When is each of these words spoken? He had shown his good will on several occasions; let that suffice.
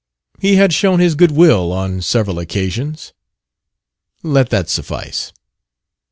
He 0.39 0.55
had 0.55 0.73
shown 0.73 0.99
his 0.99 1.13
good 1.13 1.29
will 1.29 1.71
on 1.71 2.01
several 2.01 2.39
occasions; 2.39 3.13
let 4.23 4.49
that 4.49 4.67
suffice. 4.67 5.31